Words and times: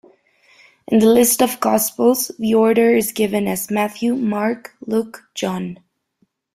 In 0.87 0.97
the 0.97 1.05
list 1.05 1.43
of 1.43 1.59
gospels, 1.59 2.31
the 2.39 2.55
order 2.55 2.89
is 2.91 3.11
given 3.11 3.47
as 3.47 3.69
Matthew, 3.69 4.15
Mark, 4.15 4.73
Luke, 4.87 5.25
John. 5.35 5.77